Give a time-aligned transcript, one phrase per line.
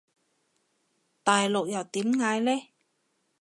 [1.23, 2.69] 大陸又點嗌呢？